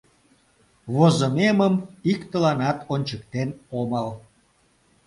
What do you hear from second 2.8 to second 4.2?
ончыктен омыл.